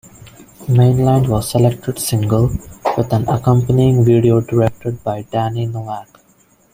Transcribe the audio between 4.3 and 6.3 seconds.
directed by Danny Novak.